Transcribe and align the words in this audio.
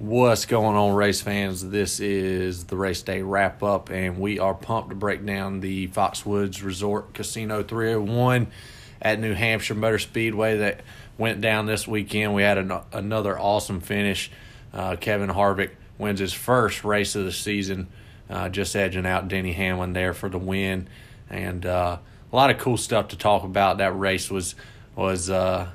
What's 0.00 0.46
going 0.46 0.78
on, 0.78 0.94
race 0.94 1.20
fans? 1.20 1.62
This 1.68 2.00
is 2.00 2.64
the 2.64 2.74
race 2.74 3.02
day 3.02 3.20
wrap 3.20 3.62
up, 3.62 3.90
and 3.90 4.18
we 4.18 4.38
are 4.38 4.54
pumped 4.54 4.88
to 4.88 4.96
break 4.96 5.26
down 5.26 5.60
the 5.60 5.88
Foxwoods 5.88 6.64
Resort 6.64 7.12
Casino 7.12 7.62
301 7.62 8.46
at 9.02 9.20
New 9.20 9.34
Hampshire 9.34 9.74
Motor 9.74 9.98
Speedway 9.98 10.56
that 10.56 10.80
went 11.18 11.42
down 11.42 11.66
this 11.66 11.86
weekend. 11.86 12.32
We 12.32 12.40
had 12.40 12.56
an, 12.56 12.72
another 12.94 13.38
awesome 13.38 13.82
finish. 13.82 14.30
Uh, 14.72 14.96
Kevin 14.96 15.28
Harvick 15.28 15.72
wins 15.98 16.20
his 16.20 16.32
first 16.32 16.82
race 16.82 17.14
of 17.14 17.26
the 17.26 17.32
season, 17.32 17.86
uh, 18.30 18.48
just 18.48 18.74
edging 18.74 19.04
out 19.04 19.28
Denny 19.28 19.52
Hamlin 19.52 19.92
there 19.92 20.14
for 20.14 20.30
the 20.30 20.38
win, 20.38 20.88
and 21.28 21.66
uh, 21.66 21.98
a 22.32 22.34
lot 22.34 22.48
of 22.48 22.56
cool 22.56 22.78
stuff 22.78 23.08
to 23.08 23.18
talk 23.18 23.44
about. 23.44 23.76
That 23.76 23.98
race 23.98 24.30
was 24.30 24.54
was 24.96 25.28
uh, 25.28 25.68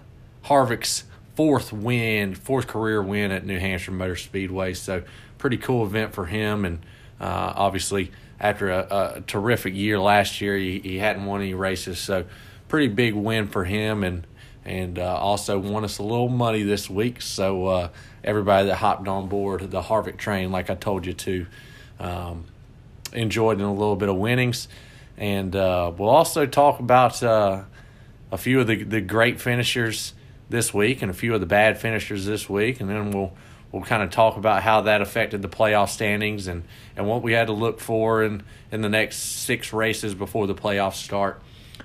Harvick's 0.45 1.03
fourth 1.35 1.73
win, 1.73 2.33
fourth 2.33 2.67
career 2.67 3.01
win 3.01 3.31
at 3.31 3.45
New 3.45 3.59
Hampshire 3.59 3.91
Motor 3.91 4.15
Speedway. 4.15 4.73
So 4.73 5.03
pretty 5.37 5.57
cool 5.57 5.85
event 5.85 6.13
for 6.13 6.25
him, 6.25 6.65
and 6.65 6.79
uh, 7.19 7.53
obviously 7.55 8.11
after 8.39 8.69
a, 8.69 9.15
a, 9.17 9.21
terrific 9.21 9.75
year 9.75 9.99
last 9.99 10.41
year, 10.41 10.57
he, 10.57 10.79
he 10.79 10.97
hadn't 10.97 11.25
won 11.25 11.41
any 11.41 11.53
races, 11.53 11.99
so 11.99 12.25
pretty 12.67 12.87
big 12.87 13.13
win 13.13 13.47
for 13.47 13.63
him, 13.63 14.03
and 14.03 14.25
and 14.65 14.97
uh, 14.97 15.15
also 15.15 15.59
won 15.59 15.83
us 15.83 15.99
a 15.99 16.03
little 16.03 16.27
money 16.27 16.63
this 16.63 16.89
week. 16.89 17.21
So 17.21 17.67
uh, 17.67 17.89
everybody 18.23 18.67
that 18.67 18.77
hopped 18.77 19.07
on 19.07 19.29
board 19.29 19.69
the 19.69 19.81
Harvick 19.81 20.17
train, 20.17 20.51
like 20.51 20.71
I 20.71 20.75
told 20.75 21.05
you 21.05 21.13
to, 21.13 21.45
um, 21.99 22.45
enjoyed 23.13 23.61
a 23.61 23.69
little 23.69 23.95
bit 23.95 24.09
of 24.09 24.15
winnings, 24.15 24.67
and 25.17 25.55
uh, 25.55 25.91
we'll 25.95 26.09
also 26.09 26.47
talk 26.47 26.79
about 26.79 27.21
uh, 27.21 27.63
a 28.31 28.37
few 28.37 28.61
of 28.61 28.67
the 28.67 28.83
the 28.83 29.01
great 29.01 29.39
finishers 29.39 30.14
this 30.49 30.73
week 30.73 31.01
and 31.01 31.09
a 31.09 31.13
few 31.13 31.33
of 31.33 31.39
the 31.39 31.45
bad 31.45 31.77
finishers 31.77 32.25
this 32.25 32.49
week, 32.49 32.79
and 32.79 32.89
then 32.89 33.11
we'll 33.11 33.33
we'll 33.75 33.83
kind 33.83 34.01
of 34.01 34.09
talk 34.09 34.37
about 34.37 34.63
how 34.63 34.81
that 34.81 35.01
affected 35.01 35.41
the 35.41 35.49
playoff 35.49 35.89
standings 35.89 36.47
and, 36.47 36.63
and 36.95 37.05
what 37.05 37.21
we 37.21 37.33
had 37.33 37.47
to 37.47 37.53
look 37.53 37.81
for 37.81 38.23
in, 38.23 38.41
in 38.71 38.79
the 38.79 38.87
next 38.87 39.17
six 39.17 39.73
races 39.73 40.13
before 40.15 40.47
the 40.47 40.55
playoffs 40.55 40.95
start. 40.95 41.41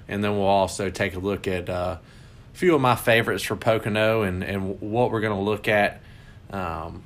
And 0.06 0.22
then 0.22 0.36
we'll 0.36 0.46
also 0.46 0.88
take 0.88 1.16
a 1.16 1.18
look 1.18 1.48
at 1.48 1.68
uh, 1.68 1.96
a 2.54 2.56
few 2.56 2.76
of 2.76 2.80
my 2.80 2.94
favorites 2.94 3.42
for 3.42 3.56
Pocono 3.56 4.22
and, 4.22 4.44
and 4.44 4.80
what 4.80 5.10
we're 5.10 5.20
going 5.20 5.36
to 5.36 5.42
look 5.42 5.66
at, 5.66 6.00
um, 6.52 7.02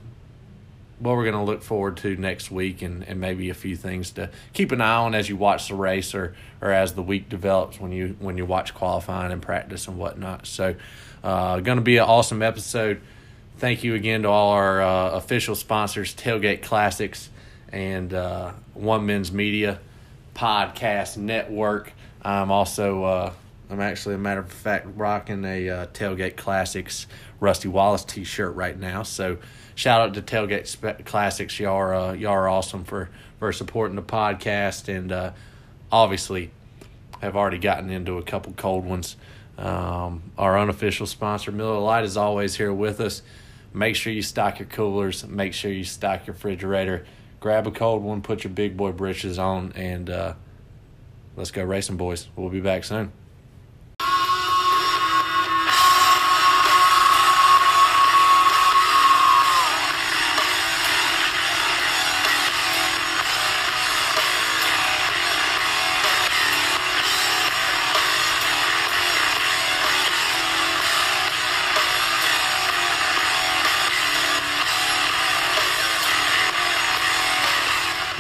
what 1.05 1.17
we're 1.17 1.31
going 1.31 1.37
to 1.37 1.43
look 1.43 1.63
forward 1.63 1.99
to 1.99 2.17
next 2.17 2.51
week, 2.51 2.83
and, 2.83 3.07
and 3.07 3.21
maybe 3.21 3.51
a 3.51 3.55
few 3.55 3.77
things 3.77 4.11
to 4.13 4.31
keep 4.53 4.73
an 4.73 4.81
eye 4.81 4.97
on 4.97 5.15
as 5.15 5.29
you 5.29 5.37
watch 5.37 5.69
the 5.69 5.75
race 5.75 6.15
or, 6.15 6.35
or 6.61 6.73
as 6.73 6.95
the 6.95 7.03
week 7.03 7.29
develops 7.29 7.79
when 7.79 7.93
you 7.93 8.17
when 8.19 8.39
you 8.39 8.47
watch 8.47 8.75
qualifying 8.75 9.31
and 9.31 9.43
practice 9.43 9.87
and 9.87 9.99
whatnot. 9.99 10.47
So 10.47 10.75
uh, 11.23 11.61
going 11.61 11.77
to 11.77 11.83
be 11.83 11.99
an 11.99 12.05
awesome 12.05 12.43
episode. 12.43 13.01
Thank 13.59 13.85
you 13.85 13.95
again 13.95 14.23
to 14.23 14.29
all 14.29 14.51
our 14.53 14.83
uh, 14.83 15.11
official 15.11 15.55
sponsors, 15.55 16.15
Tailgate 16.15 16.63
Classics 16.63 17.31
and 17.71 18.13
uh, 18.13 18.53
OneMenz 18.77 19.31
Media 19.31 19.79
Podcast 20.35 21.17
Network. 21.17 21.93
I'm 22.23 22.51
also, 22.51 23.05
uh, 23.05 23.33
I'm 23.71 23.81
actually, 23.81 24.15
a 24.15 24.19
matter 24.19 24.41
of 24.41 24.51
fact, 24.51 24.87
rocking 24.97 25.45
a 25.45 25.69
uh, 25.69 25.87
Tailgate 25.89 26.37
Classics 26.37 27.07
Rusty 27.41 27.69
Wallace 27.69 28.05
t 28.05 28.25
shirt 28.25 28.55
right 28.55 28.79
now. 28.79 29.03
So 29.03 29.39
shout 29.75 30.01
out 30.01 30.15
to 30.15 30.23
Tailgate 30.23 31.05
Classics. 31.05 31.59
Y'all 31.59 31.75
are, 31.75 31.95
uh, 31.95 32.13
y'all 32.13 32.33
are 32.33 32.49
awesome 32.49 32.85
for, 32.85 33.11
for 33.39 33.53
supporting 33.53 33.97
the 33.97 34.03
podcast 34.03 34.89
and 34.89 35.33
obviously 35.91 36.51
have 37.21 37.37
already 37.37 37.59
gotten 37.59 37.91
into 37.91 38.19
a 38.19 38.23
couple 38.23 38.53
cold 38.53 38.85
ones. 38.85 39.17
Um, 39.57 40.33
our 40.37 40.59
unofficial 40.59 41.07
sponsor, 41.07 41.53
Miller 41.53 41.79
Lite, 41.79 42.05
is 42.05 42.17
always 42.17 42.57
here 42.57 42.73
with 42.73 43.01
us. 43.01 43.23
Make 43.73 43.97
sure 43.97 44.13
you 44.13 44.23
stock 44.23 44.59
your 44.59 44.69
coolers. 44.69 45.27
Make 45.27 45.55
sure 45.55 45.71
you 45.71 45.85
stock 45.85 46.27
your 46.27 46.35
refrigerator. 46.35 47.07
Grab 47.41 47.67
a 47.67 47.71
cold 47.71 48.03
one, 48.03 48.23
put 48.23 48.45
your 48.45 48.53
big 48.53 48.77
boy 48.77 48.93
britches 48.93 49.39
on, 49.39 49.73
and 49.75 50.09
uh, 50.09 50.35
let's 51.37 51.51
go 51.51 51.63
racing, 51.63 51.97
boys. 51.97 52.29
We'll 52.37 52.51
be 52.51 52.61
back 52.61 52.85
soon. 52.85 53.13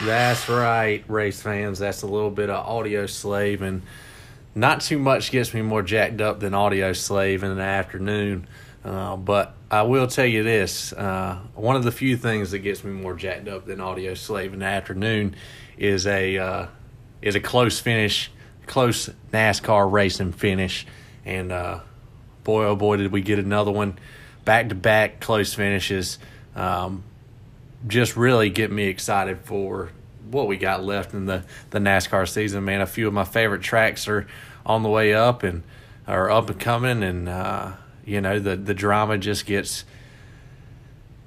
That's 0.04 0.50
right, 0.50 1.02
race 1.08 1.40
fans. 1.40 1.78
That's 1.78 2.02
a 2.02 2.06
little 2.06 2.30
bit 2.30 2.50
of 2.50 2.66
Audioslave, 2.66 3.62
and 3.62 3.80
not 4.54 4.82
too 4.82 4.98
much 4.98 5.30
gets 5.30 5.54
me 5.54 5.62
more 5.62 5.82
jacked 5.82 6.20
up 6.20 6.40
than 6.40 6.52
Audioslave 6.52 7.42
in 7.42 7.56
the 7.56 7.62
afternoon. 7.62 8.46
Uh, 8.84 9.16
but 9.16 9.54
I 9.70 9.82
will 9.82 10.06
tell 10.06 10.26
you 10.26 10.42
this: 10.42 10.92
uh, 10.92 11.38
one 11.54 11.74
of 11.74 11.84
the 11.84 11.90
few 11.90 12.18
things 12.18 12.50
that 12.50 12.58
gets 12.58 12.84
me 12.84 12.92
more 12.92 13.14
jacked 13.14 13.48
up 13.48 13.64
than 13.64 13.78
Audioslave 13.78 14.52
in 14.52 14.58
the 14.58 14.66
afternoon 14.66 15.36
is 15.78 16.06
a 16.06 16.36
uh, 16.36 16.66
is 17.22 17.34
a 17.34 17.40
close 17.40 17.80
finish, 17.80 18.30
close 18.66 19.08
NASCAR 19.32 19.90
racing 19.90 20.32
finish, 20.32 20.86
and 21.24 21.50
uh, 21.50 21.80
boy 22.44 22.64
oh 22.64 22.76
boy 22.76 22.98
did 22.98 23.10
we 23.10 23.22
get 23.22 23.38
another 23.38 23.72
one, 23.72 23.98
back 24.44 24.68
to 24.68 24.74
back 24.74 25.20
close 25.20 25.54
finishes. 25.54 26.18
Um, 26.54 27.04
just 27.86 28.16
really 28.16 28.50
get 28.50 28.70
me 28.70 28.84
excited 28.84 29.40
for 29.40 29.90
what 30.30 30.46
we 30.46 30.56
got 30.56 30.82
left 30.82 31.14
in 31.14 31.26
the, 31.26 31.44
the 31.70 31.78
NASCAR 31.78 32.28
season, 32.28 32.64
man. 32.64 32.80
A 32.80 32.86
few 32.86 33.06
of 33.06 33.12
my 33.12 33.24
favorite 33.24 33.62
tracks 33.62 34.08
are 34.08 34.26
on 34.64 34.82
the 34.82 34.88
way 34.88 35.14
up 35.14 35.42
and 35.42 35.62
are 36.06 36.30
up 36.30 36.50
and 36.50 36.60
coming, 36.60 37.02
and 37.02 37.28
uh, 37.28 37.72
you 38.04 38.20
know 38.20 38.38
the 38.38 38.56
the 38.56 38.74
drama 38.74 39.18
just 39.18 39.46
gets 39.46 39.84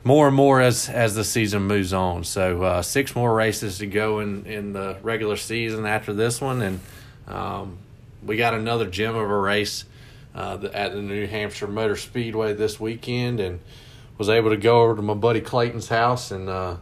more 0.03 0.27
and 0.27 0.35
more 0.35 0.61
as 0.61 0.89
as 0.89 1.15
the 1.15 1.23
season 1.23 1.63
moves 1.63 1.93
on. 1.93 2.23
So 2.23 2.63
uh, 2.63 2.81
six 2.81 3.15
more 3.15 3.33
races 3.33 3.79
to 3.79 3.87
go 3.87 4.19
in 4.19 4.45
in 4.45 4.73
the 4.73 4.97
regular 5.01 5.35
season 5.35 5.85
after 5.85 6.13
this 6.13 6.41
one, 6.41 6.61
and 6.61 6.79
um, 7.27 7.77
we 8.23 8.37
got 8.37 8.53
another 8.53 8.87
gem 8.89 9.15
of 9.15 9.29
a 9.29 9.37
race 9.37 9.85
uh, 10.35 10.57
at 10.73 10.93
the 10.93 11.01
New 11.01 11.27
Hampshire 11.27 11.67
Motor 11.67 11.95
Speedway 11.95 12.53
this 12.53 12.79
weekend, 12.79 13.39
and 13.39 13.59
was 14.17 14.29
able 14.29 14.49
to 14.49 14.57
go 14.57 14.83
over 14.83 14.95
to 14.95 15.01
my 15.01 15.13
buddy 15.13 15.41
Clayton's 15.41 15.89
house 15.89 16.31
and 16.31 16.49
uh, 16.49 16.77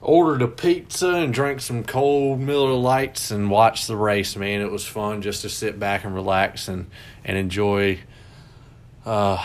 ordered 0.00 0.42
a 0.42 0.48
pizza 0.48 1.08
and 1.08 1.32
drank 1.32 1.60
some 1.60 1.82
cold 1.82 2.40
Miller 2.40 2.74
Lights 2.74 3.30
and 3.30 3.50
watched 3.50 3.86
the 3.86 3.96
race. 3.96 4.36
Man, 4.36 4.60
it 4.60 4.70
was 4.70 4.86
fun 4.86 5.22
just 5.22 5.42
to 5.42 5.48
sit 5.48 5.78
back 5.78 6.04
and 6.04 6.14
relax 6.14 6.68
and 6.68 6.90
and 7.24 7.38
enjoy 7.38 8.00
uh, 9.06 9.44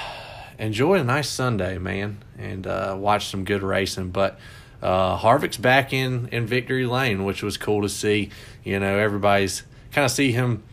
enjoy 0.58 0.96
a 0.96 1.04
nice 1.04 1.30
Sunday, 1.30 1.78
man, 1.78 2.24
and 2.38 2.68
uh, 2.68 2.96
watch 2.98 3.28
some 3.28 3.46
good 3.46 3.64
racing. 3.64 4.10
But 4.10 4.40
uh, 4.82 5.18
Harvick's 5.18 5.58
back 5.58 5.94
in 5.94 6.28
in 6.32 6.46
victory 6.46 6.86
lane, 6.86 7.24
which 7.24 7.42
was 7.42 7.58
cool 7.58 7.82
to 7.82 7.90
see. 7.90 8.30
You 8.64 8.80
know, 8.80 8.98
everybody's 8.98 9.64
kind 9.92 10.06
of 10.06 10.12
see 10.12 10.32
him 10.32 10.64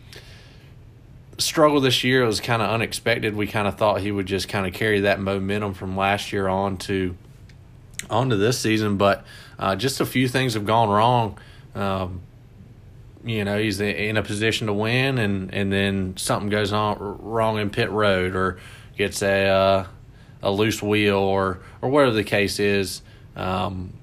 struggle 1.37 1.79
this 1.79 2.03
year. 2.03 2.25
Was 2.25 2.41
kind 2.41 2.61
of 2.61 2.69
unexpected. 2.69 3.35
We 3.35 3.47
kind 3.47 3.67
of 3.67 3.77
thought 3.77 4.01
he 4.01 4.11
would 4.11 4.25
just 4.25 4.49
kind 4.49 4.65
of 4.65 4.73
carry 4.73 5.01
that 5.01 5.19
momentum 5.19 5.73
from 5.73 5.95
last 5.95 6.33
year 6.33 6.47
on 6.47 6.77
to 6.77 7.15
on 8.09 8.29
to 8.29 8.37
this 8.37 8.59
season, 8.59 8.97
but 8.97 9.25
uh, 9.59 9.75
just 9.75 9.99
a 9.99 10.05
few 10.05 10.27
things 10.27 10.53
have 10.53 10.65
gone 10.65 10.89
wrong. 10.89 11.37
Um, 11.75 12.21
you 13.23 13.43
know, 13.43 13.57
he's 13.57 13.81
in 13.81 14.17
a 14.17 14.23
position 14.23 14.67
to 14.67 14.73
win, 14.73 15.17
and, 15.17 15.53
and 15.53 15.71
then 15.71 16.15
something 16.17 16.49
goes 16.49 16.71
on 16.71 16.97
wrong 16.99 17.57
in 17.59 17.69
pit 17.69 17.89
road, 17.91 18.35
or 18.35 18.59
gets 18.97 19.21
a 19.21 19.47
uh, 19.47 19.87
a 20.41 20.51
loose 20.51 20.81
wheel, 20.81 21.17
or 21.17 21.59
or 21.81 21.89
whatever 21.89 22.13
the 22.13 22.23
case 22.23 22.59
is. 22.59 23.01
Um, 23.35 23.93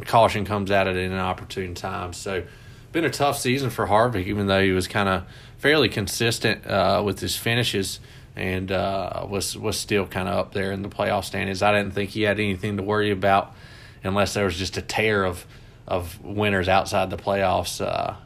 caution 0.00 0.44
comes 0.44 0.70
out 0.70 0.88
at 0.88 0.96
it 0.96 1.04
in 1.04 1.12
an 1.12 1.18
opportune 1.18 1.74
time. 1.74 2.12
So, 2.12 2.44
been 2.92 3.04
a 3.04 3.10
tough 3.10 3.38
season 3.38 3.70
for 3.70 3.86
Harvick, 3.86 4.26
even 4.26 4.46
though 4.46 4.62
he 4.62 4.72
was 4.72 4.88
kind 4.88 5.08
of 5.08 5.24
fairly 5.62 5.88
consistent 5.88 6.66
uh, 6.66 7.00
with 7.04 7.20
his 7.20 7.36
finishes 7.36 8.00
and 8.34 8.72
uh, 8.72 9.24
was 9.28 9.56
was 9.56 9.78
still 9.78 10.06
kind 10.06 10.28
of 10.28 10.34
up 10.36 10.52
there 10.52 10.72
in 10.72 10.82
the 10.82 10.88
playoff 10.88 11.24
standings. 11.24 11.62
I 11.62 11.72
didn't 11.72 11.94
think 11.94 12.10
he 12.10 12.22
had 12.22 12.40
anything 12.40 12.78
to 12.78 12.82
worry 12.82 13.12
about 13.12 13.54
unless 14.02 14.34
there 14.34 14.44
was 14.44 14.58
just 14.58 14.76
a 14.76 14.82
tear 14.82 15.24
of 15.24 15.46
of 15.86 16.20
winners 16.24 16.68
outside 16.68 17.10
the 17.10 17.16
playoffs 17.16 17.80
uh, 17.80 18.16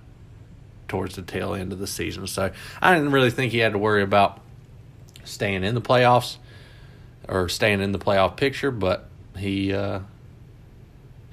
towards 0.89 1.17
the 1.17 1.23
tail 1.23 1.55
end 1.55 1.75
of 1.75 1.79
the 1.79 1.87
season. 1.87 2.27
So 2.27 2.51
I 2.81 2.95
didn't 2.95 3.13
really 3.13 3.31
think 3.31 3.53
he 3.53 3.59
had 3.59 3.73
to 3.73 3.79
worry 3.79 4.03
about 4.03 4.41
staying 5.25 5.63
in 5.63 5.75
the 5.75 5.83
playoffs 5.83 6.39
or 7.29 7.51
staying 7.51 7.83
in 7.83 7.93
the 7.93 7.99
playoff 7.99 8.39
picture, 8.39 8.71
but 8.71 9.11
he 9.37 9.75
uh, 9.75 10.01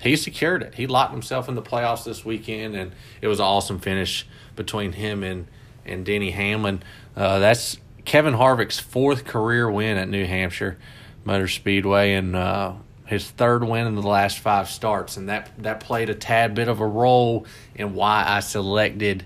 he 0.01 0.17
secured 0.17 0.63
it. 0.63 0.75
He 0.75 0.85
locked 0.85 1.13
himself 1.13 1.47
in 1.47 1.55
the 1.55 1.61
playoffs 1.61 2.03
this 2.03 2.25
weekend, 2.25 2.75
and 2.75 2.91
it 3.21 3.29
was 3.29 3.39
an 3.39 3.45
awesome 3.45 3.79
finish 3.79 4.27
between 4.57 4.91
him 4.91 5.23
and 5.23 5.47
and 5.85 6.05
Denny 6.05 6.31
Hamlin. 6.31 6.83
Uh, 7.15 7.39
that's 7.39 7.77
Kevin 8.05 8.33
Harvick's 8.33 8.79
fourth 8.79 9.25
career 9.25 9.69
win 9.69 9.97
at 9.97 10.09
New 10.09 10.25
Hampshire 10.25 10.77
Motor 11.25 11.47
Speedway, 11.47 12.13
and 12.13 12.35
uh, 12.35 12.73
his 13.05 13.29
third 13.29 13.63
win 13.63 13.87
in 13.87 13.95
the 13.95 14.01
last 14.01 14.39
five 14.39 14.69
starts, 14.69 15.17
and 15.17 15.29
that 15.29 15.51
that 15.59 15.79
played 15.79 16.09
a 16.09 16.15
tad 16.15 16.53
bit 16.53 16.67
of 16.67 16.79
a 16.79 16.87
role 16.87 17.45
in 17.75 17.93
why 17.93 18.25
I 18.27 18.41
selected 18.41 19.23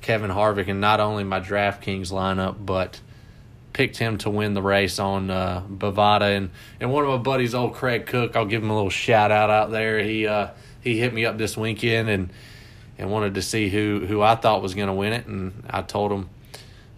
Kevin 0.00 0.30
Harvick 0.30 0.68
and 0.68 0.80
not 0.80 1.00
only 1.00 1.24
my 1.24 1.40
DraftKings 1.40 2.12
lineup, 2.12 2.56
but 2.64 3.00
picked 3.72 3.96
him 3.96 4.18
to 4.18 4.28
win 4.28 4.54
the 4.54 4.62
race 4.62 4.98
on 4.98 5.30
uh, 5.30 5.62
Bovada 5.70 6.36
and 6.36 6.50
and 6.80 6.92
one 6.92 7.04
of 7.04 7.10
my 7.10 7.16
buddies, 7.18 7.54
old 7.54 7.74
Craig 7.74 8.06
Cook. 8.06 8.36
I'll 8.36 8.44
give 8.44 8.62
him 8.62 8.70
a 8.70 8.74
little 8.74 8.90
shout 8.90 9.30
out 9.30 9.50
out 9.50 9.70
there. 9.70 10.02
He 10.02 10.26
uh, 10.26 10.48
he 10.80 10.98
hit 10.98 11.14
me 11.14 11.24
up 11.24 11.38
this 11.38 11.56
weekend 11.56 12.08
and 12.08 12.30
and 12.98 13.10
wanted 13.10 13.34
to 13.34 13.42
see 13.42 13.68
who 13.68 14.04
who 14.06 14.20
I 14.20 14.34
thought 14.34 14.60
was 14.60 14.74
going 14.74 14.88
to 14.88 14.94
win 14.94 15.12
it, 15.12 15.26
and 15.26 15.64
I 15.70 15.82
told 15.82 16.10
him, 16.12 16.28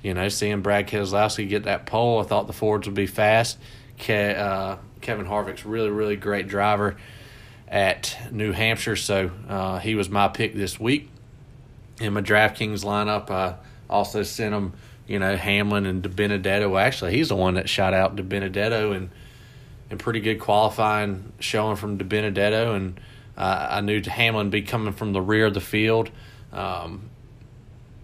you 0.03 0.15
know, 0.15 0.29
seeing 0.29 0.63
Brad 0.63 0.89
Keselowski 0.89 1.49
get 1.49 1.65
that 1.65 1.87
pole, 1.87 2.21
I 2.21 2.25
thought 2.25 2.47
the 2.47 2.53
Fords 2.53 2.89
would 2.89 2.95
be 2.95 3.07
fast. 3.07 3.59
Ke- 3.99 4.37
uh, 4.37 4.77
Kevin 5.01 5.27
Harvick's 5.27 5.65
really 5.65 5.91
really 5.91 6.17
great 6.17 6.49
driver 6.49 6.97
at 7.69 8.17
New 8.33 8.53
Hampshire, 8.53 8.97
so 8.97 9.31
uh, 9.49 9.79
he 9.79 9.95
was 9.95 10.09
my 10.09 10.29
pick 10.29 10.55
this 10.55 10.81
week. 10.81 11.09
In 12.01 12.15
my 12.15 12.23
DraftKings 12.23 12.83
lineup, 12.83 13.31
I 13.31 13.57
also 13.89 14.23
sent 14.23 14.55
him, 14.55 14.73
you 15.07 15.19
know, 15.19 15.37
Hamlin 15.37 15.85
and 15.85 16.03
DiBenedetto. 16.03 16.81
Actually, 16.81 17.13
he's 17.13 17.29
the 17.29 17.37
one 17.37 17.55
that 17.55 17.69
shot 17.69 17.93
out 17.93 18.17
DiBenedetto 18.17 18.97
and 18.97 19.11
and 19.91 19.99
pretty 19.99 20.21
good 20.21 20.39
qualifying 20.39 21.33
showing 21.41 21.77
from 21.77 21.99
DiBenedetto 21.99 22.75
and 22.75 23.01
uh, 23.41 23.69
I 23.71 23.81
knew 23.81 24.03
Hamlin 24.03 24.51
be 24.51 24.61
coming 24.61 24.93
from 24.93 25.15
the 25.15 25.23
rear 25.23 25.47
of 25.47 25.55
the 25.55 25.63
field, 25.63 26.11
um, 26.53 27.09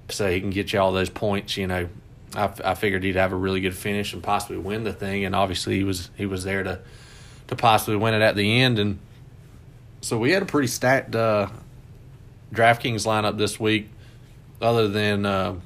so 0.09 0.31
he 0.31 0.41
can 0.41 0.49
get 0.49 0.73
you 0.73 0.81
all 0.81 0.93
those 0.93 1.11
points. 1.11 1.59
You 1.59 1.67
know, 1.67 1.89
I, 2.35 2.51
I 2.65 2.75
figured 2.75 3.05
he'd 3.05 3.17
have 3.17 3.33
a 3.33 3.37
really 3.37 3.61
good 3.61 3.75
finish 3.75 4.15
and 4.15 4.23
possibly 4.23 4.57
win 4.57 4.85
the 4.85 4.95
thing, 4.95 5.27
and 5.27 5.35
obviously 5.35 5.77
he 5.77 5.85
was 5.85 6.09
he 6.17 6.25
was 6.25 6.43
there 6.45 6.63
to 6.63 6.81
to 7.49 7.55
possibly 7.55 7.97
win 7.97 8.15
it 8.15 8.23
at 8.23 8.35
the 8.35 8.63
end, 8.63 8.79
and 8.79 8.99
so 10.01 10.17
we 10.17 10.31
had 10.31 10.43
a 10.43 10.47
pretty 10.47 10.69
stacked 10.69 11.15
uh, 11.15 11.49
DraftKings 12.55 13.05
lineup 13.05 13.37
this 13.37 13.61
week, 13.61 13.91
other 14.63 14.89
than 14.89 15.27
uh, 15.27 15.57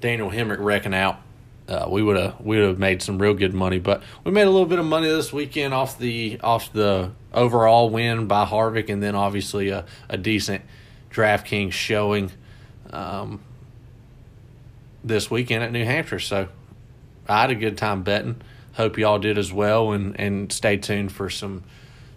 Daniel 0.00 0.30
Hemric 0.30 0.60
wrecking 0.60 0.94
out 0.94 1.20
uh, 1.68 1.86
we 1.88 2.02
would 2.02 2.16
have 2.16 2.40
we 2.40 2.58
would 2.58 2.68
have 2.68 2.78
made 2.78 3.02
some 3.02 3.18
real 3.18 3.34
good 3.34 3.54
money. 3.54 3.78
But 3.78 4.02
we 4.24 4.30
made 4.30 4.46
a 4.46 4.50
little 4.50 4.66
bit 4.66 4.78
of 4.78 4.84
money 4.84 5.08
this 5.08 5.32
weekend 5.32 5.74
off 5.74 5.98
the 5.98 6.38
off 6.40 6.72
the 6.72 7.10
overall 7.32 7.90
win 7.90 8.26
by 8.26 8.44
Harvick, 8.44 8.88
and 8.88 9.02
then 9.02 9.14
obviously 9.14 9.70
a, 9.70 9.84
a 10.08 10.16
decent 10.16 10.62
DraftKings 11.10 11.72
showing 11.72 12.30
um, 12.90 13.40
this 15.02 15.30
weekend 15.30 15.64
at 15.64 15.72
New 15.72 15.84
Hampshire. 15.84 16.20
So 16.20 16.48
I 17.28 17.40
had 17.42 17.50
a 17.50 17.56
good 17.56 17.76
time 17.76 18.02
betting. 18.02 18.40
Hope 18.74 18.98
y'all 18.98 19.18
did 19.18 19.38
as 19.38 19.52
well, 19.52 19.92
and 19.92 20.18
and 20.20 20.52
stay 20.52 20.76
tuned 20.76 21.10
for 21.10 21.30
some 21.30 21.64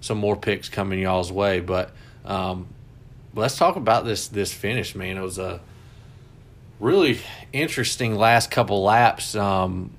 some 0.02 0.18
more 0.18 0.36
picks 0.36 0.70
coming 0.70 1.00
y'all's 1.00 1.32
way. 1.32 1.60
But 1.60 1.92
um, 2.24 2.68
let's 3.34 3.58
talk 3.58 3.76
about 3.78 4.06
this 4.06 4.28
this 4.28 4.54
finish, 4.54 4.94
man. 4.94 5.18
It 5.18 5.22
was 5.22 5.40
a 5.40 5.60
really 6.80 7.20
interesting 7.54 8.16
last 8.16 8.52
couple 8.52 8.84
laps. 8.84 9.36
Um, 9.36 9.92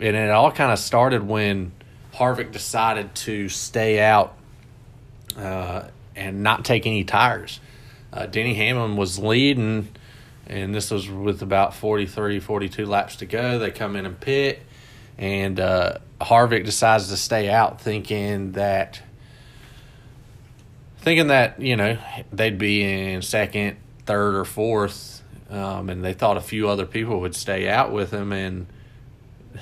and 0.00 0.16
it 0.16 0.30
all 0.30 0.52
kind 0.52 0.72
of 0.72 0.78
started 0.78 1.26
when 1.26 1.72
Harvick 2.14 2.52
decided 2.52 3.14
to 3.14 3.48
stay 3.48 4.00
out 4.00 4.36
uh, 5.36 5.88
and 6.14 6.42
not 6.42 6.64
take 6.64 6.86
any 6.86 7.04
tires. 7.04 7.60
Uh, 8.12 8.26
Denny 8.26 8.54
Hamlin 8.54 8.96
was 8.96 9.18
leading, 9.18 9.88
and 10.46 10.74
this 10.74 10.90
was 10.90 11.08
with 11.08 11.42
about 11.42 11.74
43, 11.74 12.40
42 12.40 12.86
laps 12.86 13.16
to 13.16 13.26
go. 13.26 13.58
They 13.58 13.70
come 13.70 13.96
in 13.96 14.06
and 14.06 14.18
pit, 14.18 14.62
and 15.18 15.60
uh, 15.60 15.98
Harvick 16.20 16.64
decides 16.64 17.08
to 17.08 17.16
stay 17.16 17.50
out, 17.50 17.80
thinking 17.80 18.52
that 18.52 19.02
thinking 21.00 21.28
that 21.28 21.60
you 21.60 21.76
know 21.76 21.98
they'd 22.32 22.58
be 22.58 22.82
in 22.82 23.22
second, 23.22 23.76
third, 24.06 24.34
or 24.34 24.44
fourth 24.44 25.17
um, 25.50 25.88
and 25.88 26.04
they 26.04 26.12
thought 26.12 26.36
a 26.36 26.42
few 26.42 26.68
other 26.68 26.86
people 26.86 27.20
would 27.20 27.34
stay 27.34 27.68
out 27.68 27.92
with 27.92 28.10
him, 28.12 28.32
and 28.32 28.66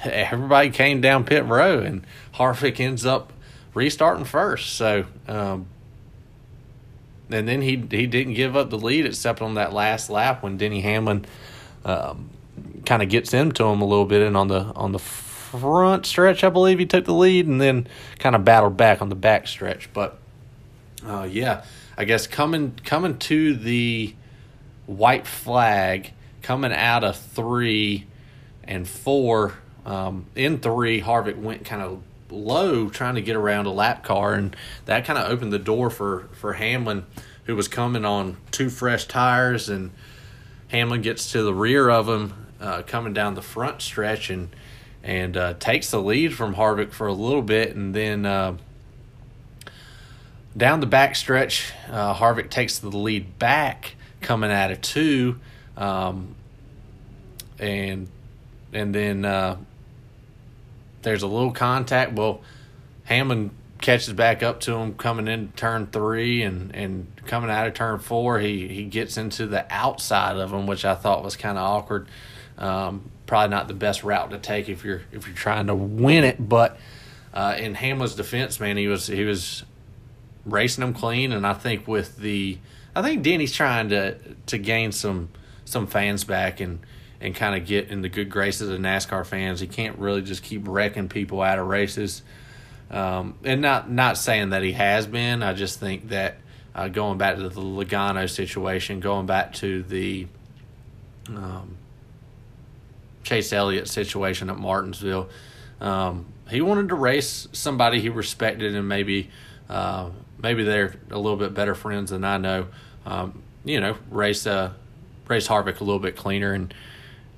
everybody 0.04 0.70
came 0.70 1.00
down 1.00 1.24
pit 1.24 1.44
row, 1.44 1.78
and 1.80 2.06
Harvick 2.34 2.80
ends 2.80 3.06
up 3.06 3.32
restarting 3.74 4.24
first. 4.24 4.74
So, 4.74 5.06
um, 5.28 5.66
and 7.30 7.46
then 7.46 7.62
he 7.62 7.76
he 7.90 8.06
didn't 8.06 8.34
give 8.34 8.56
up 8.56 8.70
the 8.70 8.78
lead 8.78 9.06
except 9.06 9.42
on 9.42 9.54
that 9.54 9.72
last 9.72 10.10
lap 10.10 10.42
when 10.42 10.56
Denny 10.56 10.80
Hamlin 10.80 11.24
um, 11.84 12.30
kind 12.84 13.02
of 13.02 13.08
gets 13.08 13.32
into 13.34 13.64
him 13.64 13.80
a 13.80 13.86
little 13.86 14.06
bit, 14.06 14.22
and 14.22 14.36
on 14.36 14.48
the 14.48 14.60
on 14.74 14.92
the 14.92 14.98
front 14.98 16.06
stretch, 16.06 16.42
I 16.42 16.48
believe 16.48 16.78
he 16.78 16.86
took 16.86 17.04
the 17.04 17.14
lead, 17.14 17.46
and 17.46 17.60
then 17.60 17.86
kind 18.18 18.34
of 18.34 18.44
battled 18.44 18.76
back 18.76 19.00
on 19.00 19.08
the 19.08 19.14
back 19.14 19.46
stretch. 19.46 19.88
But 19.92 20.18
uh, 21.04 21.28
yeah, 21.30 21.64
I 21.96 22.04
guess 22.04 22.26
coming 22.26 22.78
coming 22.84 23.18
to 23.18 23.54
the 23.54 24.14
white 24.86 25.26
flag 25.26 26.12
coming 26.42 26.72
out 26.72 27.04
of 27.04 27.16
three 27.16 28.06
and 28.64 28.88
four. 28.88 29.54
Um, 29.84 30.26
in 30.34 30.58
three, 30.58 31.00
Harvick 31.00 31.36
went 31.36 31.64
kind 31.64 31.82
of 31.82 32.02
low 32.30 32.88
trying 32.88 33.14
to 33.14 33.22
get 33.22 33.36
around 33.36 33.66
a 33.66 33.72
lap 33.72 34.02
car, 34.04 34.34
and 34.34 34.56
that 34.86 35.04
kind 35.04 35.18
of 35.18 35.30
opened 35.30 35.52
the 35.52 35.58
door 35.58 35.90
for, 35.90 36.28
for 36.32 36.54
Hamlin, 36.54 37.06
who 37.44 37.54
was 37.54 37.68
coming 37.68 38.04
on 38.04 38.36
two 38.50 38.68
fresh 38.68 39.06
tires, 39.06 39.68
and 39.68 39.90
Hamlin 40.68 41.02
gets 41.02 41.30
to 41.32 41.42
the 41.42 41.54
rear 41.54 41.88
of 41.88 42.08
him 42.08 42.46
uh, 42.60 42.82
coming 42.82 43.12
down 43.12 43.34
the 43.34 43.42
front 43.42 43.82
stretch 43.82 44.30
and 44.30 44.48
and 45.02 45.36
uh, 45.36 45.54
takes 45.60 45.92
the 45.92 46.02
lead 46.02 46.34
from 46.34 46.56
Harvick 46.56 46.92
for 46.92 47.06
a 47.06 47.12
little 47.12 47.42
bit, 47.42 47.76
and 47.76 47.94
then 47.94 48.26
uh, 48.26 48.56
down 50.56 50.80
the 50.80 50.86
back 50.86 51.14
stretch, 51.14 51.72
uh, 51.90 52.12
Harvick 52.12 52.50
takes 52.50 52.80
the 52.80 52.88
lead 52.88 53.38
back 53.38 53.94
coming 54.20 54.50
out 54.50 54.70
of 54.70 54.80
two, 54.80 55.38
um, 55.76 56.34
and 57.58 58.08
and 58.72 58.94
then 58.94 59.24
uh, 59.24 59.56
there's 61.02 61.22
a 61.22 61.26
little 61.26 61.52
contact. 61.52 62.12
Well, 62.12 62.40
Hamlin 63.04 63.50
catches 63.80 64.12
back 64.12 64.42
up 64.42 64.60
to 64.60 64.74
him 64.74 64.94
coming 64.94 65.28
in 65.28 65.52
turn 65.52 65.86
three 65.86 66.42
and, 66.42 66.74
and 66.74 67.06
coming 67.26 67.50
out 67.50 67.66
of 67.66 67.74
turn 67.74 67.98
four. 67.98 68.38
He 68.40 68.68
he 68.68 68.84
gets 68.84 69.16
into 69.16 69.46
the 69.46 69.66
outside 69.72 70.36
of 70.36 70.52
him, 70.52 70.66
which 70.66 70.84
I 70.84 70.94
thought 70.94 71.22
was 71.22 71.36
kind 71.36 71.58
of 71.58 71.64
awkward. 71.64 72.08
Um, 72.58 73.10
probably 73.26 73.50
not 73.50 73.68
the 73.68 73.74
best 73.74 74.02
route 74.02 74.30
to 74.30 74.38
take 74.38 74.68
if 74.68 74.84
you're 74.84 75.02
if 75.12 75.26
you're 75.26 75.36
trying 75.36 75.66
to 75.68 75.74
win 75.74 76.24
it, 76.24 76.48
but. 76.48 76.78
Uh, 77.34 77.54
in 77.58 77.74
Hamlin's 77.74 78.14
defense, 78.14 78.58
man, 78.60 78.78
he 78.78 78.88
was 78.88 79.08
he 79.08 79.24
was 79.24 79.62
racing 80.46 80.80
them 80.80 80.94
clean, 80.94 81.32
and 81.32 81.46
I 81.46 81.52
think 81.52 81.86
with 81.86 82.16
the 82.16 82.56
I 82.96 83.02
think 83.02 83.22
Denny's 83.22 83.52
trying 83.52 83.90
to 83.90 84.16
to 84.46 84.56
gain 84.56 84.90
some 84.90 85.28
some 85.66 85.86
fans 85.86 86.24
back 86.24 86.60
and 86.60 86.80
and 87.20 87.34
kind 87.34 87.54
of 87.54 87.68
get 87.68 87.88
in 87.88 88.00
the 88.00 88.08
good 88.08 88.30
graces 88.30 88.70
of 88.70 88.80
NASCAR 88.80 89.26
fans. 89.26 89.60
He 89.60 89.66
can't 89.66 89.98
really 89.98 90.22
just 90.22 90.42
keep 90.42 90.66
wrecking 90.66 91.10
people 91.10 91.42
out 91.42 91.58
of 91.58 91.66
races. 91.66 92.22
Um, 92.90 93.34
and 93.44 93.60
not 93.60 93.90
not 93.90 94.16
saying 94.16 94.50
that 94.50 94.62
he 94.62 94.72
has 94.72 95.06
been. 95.06 95.42
I 95.42 95.52
just 95.52 95.78
think 95.78 96.08
that 96.08 96.38
uh, 96.74 96.88
going 96.88 97.18
back 97.18 97.36
to 97.36 97.50
the 97.50 97.60
Logano 97.60 98.30
situation, 98.30 99.00
going 99.00 99.26
back 99.26 99.52
to 99.56 99.82
the 99.82 100.26
um, 101.28 101.76
Chase 103.24 103.52
Elliott 103.52 103.88
situation 103.88 104.48
at 104.48 104.56
Martinsville, 104.56 105.28
um, 105.82 106.24
he 106.48 106.62
wanted 106.62 106.88
to 106.88 106.94
race 106.94 107.46
somebody 107.52 108.00
he 108.00 108.08
respected 108.08 108.74
and 108.74 108.88
maybe 108.88 109.28
uh, 109.68 110.10
maybe 110.42 110.64
they're 110.64 110.94
a 111.10 111.18
little 111.18 111.36
bit 111.36 111.54
better 111.54 111.74
friends 111.74 112.10
than 112.10 112.24
I 112.24 112.38
know 112.38 112.66
um, 113.06 113.42
you 113.64 113.80
know, 113.80 113.96
race 114.10 114.46
uh, 114.46 114.72
race 115.28 115.48
Harvick 115.48 115.80
a 115.80 115.84
little 115.84 116.00
bit 116.00 116.16
cleaner 116.16 116.52
and 116.52 116.74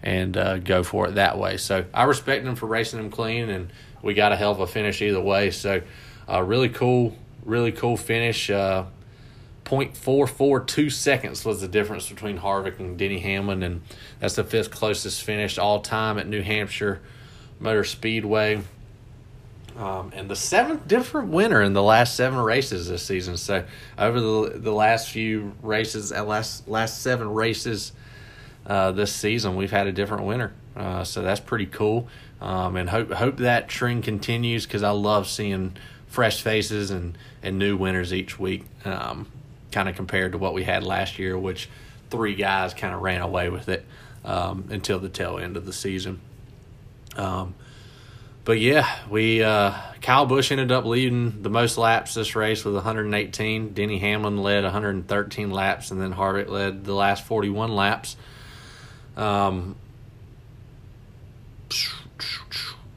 and 0.02 0.36
uh, 0.36 0.58
go 0.58 0.82
for 0.82 1.08
it 1.08 1.16
that 1.16 1.38
way. 1.38 1.56
So 1.56 1.84
I 1.92 2.04
respect 2.04 2.44
them 2.44 2.56
for 2.56 2.66
racing 2.66 2.98
him 2.98 3.10
clean, 3.10 3.50
and 3.50 3.72
we 4.02 4.14
got 4.14 4.32
a 4.32 4.36
hell 4.36 4.52
of 4.52 4.60
a 4.60 4.66
finish 4.66 5.02
either 5.02 5.20
way. 5.20 5.50
So 5.50 5.82
uh, 6.28 6.42
really 6.42 6.68
cool, 6.68 7.16
really 7.44 7.72
cool 7.72 7.96
finish. 7.96 8.48
Uh, 8.50 8.86
0.442 9.64 10.90
seconds 10.90 11.44
was 11.44 11.60
the 11.60 11.68
difference 11.68 12.08
between 12.08 12.38
Harvick 12.38 12.78
and 12.78 12.96
Denny 12.96 13.18
Hamlin, 13.18 13.62
and 13.62 13.82
that's 14.18 14.36
the 14.36 14.44
fifth 14.44 14.70
closest 14.70 15.22
finish 15.22 15.58
all 15.58 15.80
time 15.80 16.16
at 16.16 16.26
New 16.26 16.40
Hampshire 16.40 17.02
Motor 17.60 17.84
Speedway. 17.84 18.62
Um, 19.78 20.10
and 20.12 20.28
the 20.28 20.34
seventh 20.34 20.88
different 20.88 21.28
winner 21.28 21.62
in 21.62 21.72
the 21.72 21.82
last 21.82 22.16
seven 22.16 22.40
races 22.40 22.88
this 22.88 23.04
season. 23.04 23.36
So 23.36 23.64
over 23.96 24.20
the 24.20 24.58
the 24.58 24.72
last 24.72 25.08
few 25.08 25.52
races, 25.62 26.10
at 26.10 26.22
uh, 26.22 26.24
last 26.24 26.66
last 26.66 27.00
seven 27.00 27.32
races 27.32 27.92
uh, 28.66 28.90
this 28.90 29.12
season, 29.12 29.54
we've 29.54 29.70
had 29.70 29.86
a 29.86 29.92
different 29.92 30.24
winner. 30.24 30.52
Uh, 30.74 31.04
so 31.04 31.22
that's 31.22 31.38
pretty 31.38 31.66
cool. 31.66 32.08
Um, 32.40 32.74
and 32.74 32.90
hope 32.90 33.12
hope 33.12 33.36
that 33.36 33.68
trend 33.68 34.02
continues 34.02 34.66
because 34.66 34.82
I 34.82 34.90
love 34.90 35.28
seeing 35.28 35.76
fresh 36.08 36.42
faces 36.42 36.90
and 36.90 37.16
and 37.40 37.56
new 37.56 37.76
winners 37.76 38.12
each 38.12 38.36
week. 38.36 38.64
Um, 38.84 39.28
kind 39.70 39.88
of 39.88 39.94
compared 39.94 40.32
to 40.32 40.38
what 40.38 40.54
we 40.54 40.64
had 40.64 40.82
last 40.82 41.20
year, 41.20 41.38
which 41.38 41.68
three 42.10 42.34
guys 42.34 42.74
kind 42.74 42.94
of 42.94 43.00
ran 43.00 43.20
away 43.20 43.48
with 43.48 43.68
it 43.68 43.84
um, 44.24 44.64
until 44.70 44.98
the 44.98 45.08
tail 45.08 45.38
end 45.38 45.56
of 45.56 45.66
the 45.66 45.72
season. 45.72 46.20
Um, 47.16 47.54
but 48.48 48.58
yeah, 48.58 48.88
we 49.10 49.42
uh, 49.42 49.74
Kyle 50.00 50.24
Busch 50.24 50.50
ended 50.50 50.72
up 50.72 50.86
leading 50.86 51.42
the 51.42 51.50
most 51.50 51.76
laps 51.76 52.14
this 52.14 52.34
race 52.34 52.64
with 52.64 52.72
118. 52.72 53.74
Denny 53.74 53.98
Hamlin 53.98 54.38
led 54.38 54.64
113 54.64 55.50
laps, 55.50 55.90
and 55.90 56.00
then 56.00 56.14
Harvick 56.14 56.48
led 56.48 56.86
the 56.86 56.94
last 56.94 57.26
41 57.26 57.74
laps. 57.74 58.16
Um, 59.18 59.76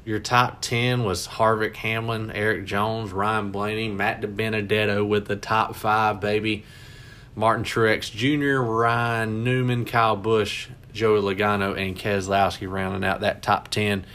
your 0.05 0.20
top 0.20 0.62
10 0.62 1.03
was 1.03 1.27
Harvick, 1.27 1.75
Hamlin, 1.75 2.31
Erik 2.31 2.63
Jones, 2.63 3.12
Ryan 3.12 3.51
Blaney, 3.51 3.89
Matt 3.89 4.22
DiBenedetto 4.22 5.05
with 5.05 5.27
the 5.27 5.36
top 5.36 5.75
five, 5.75 6.22
baby. 6.22 6.63
Martin 7.36 7.65
Truex 7.65 8.10
Jr., 8.10 8.62
Ryan 8.62 9.43
Newman, 9.43 9.84
Kyle 9.84 10.15
Busch, 10.15 10.70
Joey 10.93 11.20
Logano, 11.20 11.77
and 11.77 11.98
Keselowski 11.98 12.72
rounding 12.72 13.03
out 13.03 13.20
that 13.20 13.41
top 13.41 13.67
10. 13.67 14.05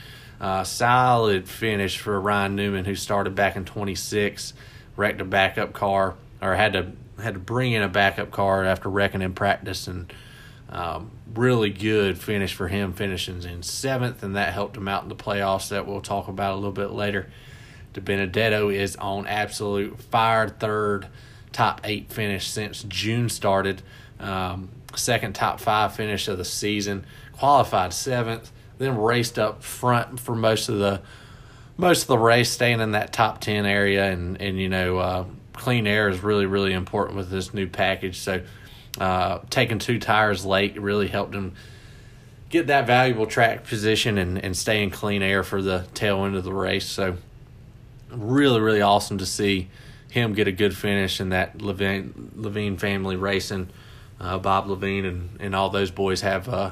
Uh, 0.40 0.64
solid 0.64 1.48
finish 1.48 1.98
for 1.98 2.20
Ryan 2.20 2.56
Newman, 2.56 2.84
who 2.84 2.94
started 2.94 3.34
back 3.34 3.56
in 3.56 3.64
26, 3.64 4.52
wrecked 4.96 5.20
a 5.20 5.24
backup 5.24 5.72
car, 5.72 6.14
or 6.42 6.54
had 6.54 6.74
to 6.74 6.92
had 7.22 7.34
to 7.34 7.40
bring 7.40 7.72
in 7.72 7.82
a 7.82 7.88
backup 7.88 8.30
car 8.30 8.64
after 8.64 8.90
wrecking 8.90 9.22
in 9.22 9.32
practice, 9.32 9.86
and 9.86 10.12
um, 10.68 11.10
really 11.34 11.70
good 11.70 12.18
finish 12.18 12.54
for 12.54 12.68
him, 12.68 12.92
finishing 12.92 13.42
in 13.42 13.62
seventh, 13.62 14.22
and 14.22 14.36
that 14.36 14.52
helped 14.52 14.76
him 14.76 14.88
out 14.88 15.02
in 15.02 15.08
the 15.08 15.16
playoffs 15.16 15.70
that 15.70 15.86
we'll 15.86 16.00
talk 16.00 16.28
about 16.28 16.52
a 16.52 16.56
little 16.56 16.72
bit 16.72 16.90
later. 16.90 17.30
DiBenedetto 17.94 18.74
is 18.74 18.96
on 18.96 19.26
absolute 19.26 19.98
fire, 19.98 20.48
third 20.48 21.06
top 21.52 21.80
eight 21.84 22.12
finish 22.12 22.48
since 22.48 22.82
June 22.82 23.28
started. 23.30 23.80
Um, 24.20 24.68
second 24.94 25.34
top 25.34 25.60
five 25.60 25.94
finish 25.94 26.28
of 26.28 26.38
the 26.38 26.44
season, 26.44 27.06
qualified 27.32 27.92
seventh, 27.92 28.50
then 28.78 28.98
raced 28.98 29.38
up 29.38 29.62
front 29.62 30.20
for 30.20 30.34
most 30.34 30.68
of 30.68 30.78
the 30.78 31.00
most 31.78 32.02
of 32.02 32.08
the 32.08 32.18
race, 32.18 32.50
staying 32.50 32.80
in 32.80 32.92
that 32.92 33.12
top 33.12 33.40
ten 33.40 33.66
area, 33.66 34.10
and 34.10 34.40
and 34.40 34.58
you 34.58 34.68
know 34.68 34.98
uh, 34.98 35.24
clean 35.52 35.86
air 35.86 36.08
is 36.08 36.22
really 36.22 36.46
really 36.46 36.72
important 36.72 37.16
with 37.16 37.30
this 37.30 37.52
new 37.52 37.66
package. 37.66 38.18
So 38.18 38.42
uh, 39.00 39.40
taking 39.50 39.78
two 39.78 39.98
tires 39.98 40.44
late 40.44 40.80
really 40.80 41.08
helped 41.08 41.34
him 41.34 41.54
get 42.48 42.68
that 42.68 42.86
valuable 42.86 43.26
track 43.26 43.64
position 43.64 44.18
and 44.18 44.42
and 44.42 44.56
stay 44.56 44.82
in 44.82 44.90
clean 44.90 45.22
air 45.22 45.42
for 45.42 45.60
the 45.60 45.86
tail 45.94 46.24
end 46.24 46.36
of 46.36 46.44
the 46.44 46.52
race. 46.52 46.86
So 46.86 47.16
really 48.10 48.60
really 48.60 48.80
awesome 48.80 49.18
to 49.18 49.26
see 49.26 49.68
him 50.10 50.32
get 50.32 50.48
a 50.48 50.52
good 50.52 50.74
finish 50.74 51.20
in 51.20 51.30
that 51.30 51.60
Levine 51.60 52.30
Leavine 52.36 52.78
family 52.78 53.16
racing. 53.16 53.68
Uh, 54.18 54.38
Bob 54.38 54.66
Leavine 54.66 55.06
and, 55.06 55.28
and 55.40 55.54
all 55.54 55.68
those 55.68 55.90
boys 55.90 56.22
have 56.22 56.48
uh, 56.48 56.70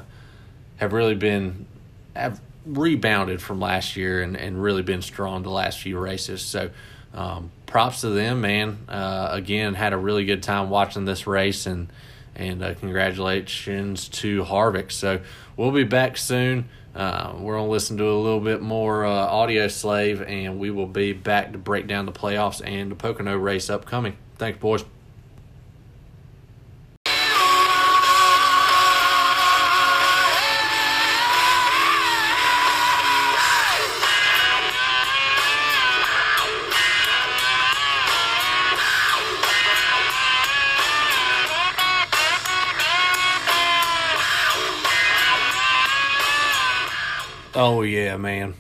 have 0.77 0.95
really 0.95 1.15
been 1.15 1.67
have 2.15 2.41
rebounded 2.67 3.43
from 3.43 3.61
last 3.61 3.97
year 3.97 4.23
and, 4.23 4.37
and 4.37 4.63
really 4.63 4.83
been 4.83 5.03
strong 5.03 5.43
the 5.43 5.51
last 5.51 5.81
few 5.81 5.99
races. 5.99 6.43
So 6.43 6.71
um, 7.13 7.51
props 7.67 8.01
to 8.03 8.11
them, 8.11 8.41
man. 8.41 8.79
Uh, 8.89 9.29
again, 9.31 9.75
had 9.75 9.93
a 9.93 9.99
really 9.99 10.25
good 10.25 10.43
time 10.43 10.71
watching 10.71 11.05
this 11.05 11.27
race 11.27 11.67
and 11.67 11.89
and 12.37 12.65
uh, 12.65 12.75
congratulations 12.75 14.09
to 14.09 14.43
Harvick. 14.43 14.91
So 14.91 15.21
we'll 15.57 15.71
be 15.71 15.85
back 15.85 16.17
soon. 16.17 16.69
Uh, 16.95 17.35
we're 17.39 17.57
gonna 17.57 17.69
listen 17.69 17.97
to 17.99 18.09
a 18.09 18.19
little 18.19 18.41
bit 18.41 18.61
more 18.61 19.05
uh, 19.05 19.29
Audioslave, 19.29 20.29
and 20.29 20.59
we 20.59 20.71
will 20.71 20.87
be 20.87 21.13
back 21.13 21.53
to 21.53 21.59
break 21.59 21.87
down 21.87 22.07
the 22.07 22.13
playoffs 22.13 22.61
and 22.65 22.91
the 22.91 22.97
Pocono 22.97 23.37
race 23.37 23.71
upcoming. 23.71 24.17
Thanks, 24.37 24.59
boys. 24.59 24.85
Oh 47.57 47.83
yeah, 47.83 48.17
man. 48.17 48.55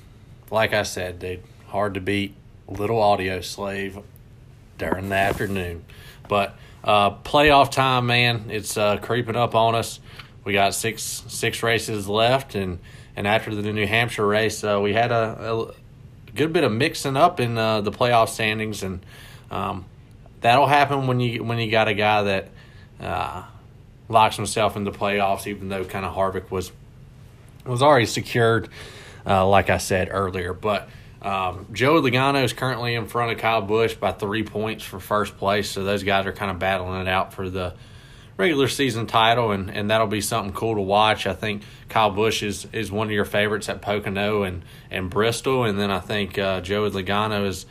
Like 0.52 0.72
I 0.72 0.84
said, 0.84 1.18
dude, 1.18 1.42
hard 1.66 1.94
to 1.94 2.00
beat. 2.00 2.34
Little 2.68 2.98
Audioslave 2.98 4.02
during 4.78 5.10
the 5.10 5.16
afternoon, 5.16 5.84
but 6.28 6.56
uh, 6.82 7.10
playoff 7.10 7.70
time, 7.70 8.06
man. 8.06 8.46
It's 8.48 8.78
uh, 8.78 8.96
creeping 8.98 9.36
up 9.36 9.54
on 9.54 9.74
us. 9.74 10.00
We 10.44 10.52
got 10.52 10.74
six 10.74 11.02
six 11.02 11.62
races 11.62 12.08
left, 12.08 12.54
and 12.54 12.78
and 13.16 13.26
after 13.26 13.54
the 13.54 13.72
New 13.72 13.86
Hampshire 13.86 14.26
race, 14.26 14.62
uh, 14.64 14.80
we 14.82 14.94
had 14.94 15.10
a, 15.10 15.52
a, 15.52 15.74
good 16.34 16.52
bit 16.52 16.64
of 16.64 16.72
mixing 16.72 17.16
up 17.16 17.38
in 17.38 17.58
uh, 17.58 17.80
the 17.82 17.90
playoff 17.90 18.28
standings, 18.28 18.82
and 18.82 19.04
um, 19.50 19.84
that'll 20.40 20.66
happen 20.66 21.06
when 21.06 21.20
you 21.20 21.44
when 21.44 21.58
you 21.58 21.70
got 21.70 21.88
a 21.88 21.94
guy 21.94 22.22
that 22.22 22.48
uh, 23.00 23.42
locks 24.08 24.36
himself 24.36 24.76
in 24.76 24.84
the 24.84 24.92
playoffs, 24.92 25.46
even 25.46 25.68
though 25.68 25.84
kind 25.84 26.06
of 26.06 26.14
Harvick 26.14 26.50
was 26.50 26.72
was 27.64 27.82
already 27.82 28.06
secured, 28.06 28.68
uh, 29.26 29.46
like 29.46 29.70
I 29.70 29.78
said 29.78 30.08
earlier. 30.10 30.52
But 30.52 30.88
um, 31.22 31.66
Joey 31.72 32.10
Logano 32.10 32.44
is 32.44 32.52
currently 32.52 32.94
in 32.94 33.06
front 33.06 33.32
of 33.32 33.38
Kyle 33.38 33.62
Busch 33.62 33.94
by 33.94 34.12
three 34.12 34.42
points 34.42 34.84
for 34.84 35.00
first 35.00 35.38
place. 35.38 35.70
So 35.70 35.82
those 35.82 36.02
guys 36.02 36.26
are 36.26 36.32
kind 36.32 36.50
of 36.50 36.58
battling 36.58 37.00
it 37.00 37.08
out 37.08 37.32
for 37.32 37.48
the 37.48 37.74
regular 38.36 38.68
season 38.68 39.06
title, 39.06 39.52
and, 39.52 39.70
and 39.70 39.90
that'll 39.90 40.06
be 40.06 40.20
something 40.20 40.52
cool 40.52 40.74
to 40.74 40.80
watch. 40.80 41.26
I 41.26 41.34
think 41.34 41.62
Kyle 41.88 42.10
Busch 42.10 42.42
is, 42.42 42.66
is 42.72 42.90
one 42.90 43.06
of 43.06 43.12
your 43.12 43.24
favorites 43.24 43.68
at 43.68 43.80
Pocono 43.80 44.42
and, 44.42 44.64
and 44.90 45.08
Bristol, 45.08 45.64
and 45.64 45.78
then 45.78 45.90
I 45.90 46.00
think 46.00 46.38
uh, 46.38 46.60
Joey 46.60 46.90
Logano 46.90 47.46
is 47.46 47.66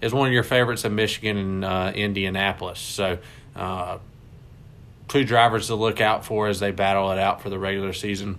is 0.00 0.14
one 0.14 0.26
of 0.26 0.32
your 0.32 0.42
favorites 0.42 0.86
at 0.86 0.92
Michigan 0.92 1.36
and 1.36 1.64
uh, 1.64 1.92
Indianapolis. 1.94 2.80
So. 2.80 3.18
Uh, 3.54 3.98
two 5.08 5.24
drivers 5.24 5.66
to 5.66 5.74
look 5.74 6.00
out 6.00 6.24
for 6.24 6.46
as 6.46 6.60
they 6.60 6.70
battle 6.70 7.10
it 7.10 7.18
out 7.18 7.42
for 7.42 7.50
the 7.50 7.58
regular 7.58 7.92
season 7.92 8.38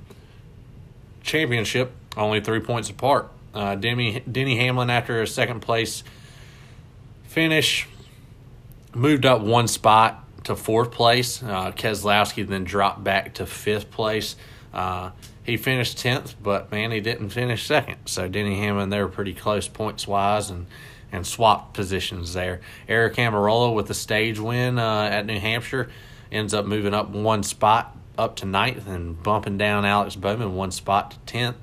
championship, 1.24 1.92
only 2.18 2.42
three 2.42 2.60
points 2.60 2.90
apart. 2.90 3.30
Uh, 3.54 3.76
Denny, 3.76 4.22
Denny 4.22 4.58
Hamlin, 4.58 4.90
after 4.90 5.22
a 5.22 5.28
second 5.28 5.62
place 5.62 6.04
finish, 7.24 7.88
moved 8.94 9.26
up 9.26 9.42
one 9.42 9.68
spot 9.68 10.24
to 10.46 10.56
fourth 10.56 10.92
place. 10.92 11.42
Uh, 11.42 11.72
Keselowski 11.72 12.48
then 12.48 12.64
dropped 12.64 13.04
back 13.04 13.34
to 13.36 13.46
fifth 13.46 13.92
place. 13.92 14.36
Uh, 14.74 15.12
he 15.44 15.58
finished 15.58 15.98
10th, 15.98 16.36
but 16.42 16.72
man, 16.72 16.92
he 16.92 17.00
didn't 17.00 17.30
finish 17.30 17.66
second. 17.66 17.98
So 18.06 18.28
Denny 18.28 18.58
Hamlin, 18.58 18.90
they 18.90 19.02
were 19.02 19.08
pretty 19.08 19.34
close 19.34 19.68
points 19.68 20.08
wise 20.08 20.50
and, 20.50 20.68
and 21.12 21.26
swapped 21.26 21.74
positions 21.74 22.34
there. 22.34 22.62
Aric 22.88 23.16
Almirola 23.16 23.74
with 23.74 23.88
the 23.88 23.94
stage 23.94 24.40
win 24.40 24.78
uh, 24.78 25.10
at 25.12 25.26
New 25.26 25.40
Hampshire 25.40 25.90
ends 26.32 26.54
up 26.54 26.66
moving 26.66 26.94
up 26.94 27.10
one 27.10 27.44
spot 27.44 27.98
up 28.22 28.36
to 28.36 28.46
ninth 28.46 28.88
and 28.88 29.22
bumping 29.24 29.58
down 29.58 29.84
Alex 29.84 30.16
Bowman 30.16 30.54
one 30.54 30.70
spot 30.70 31.12
to 31.12 31.18
tenth. 31.26 31.58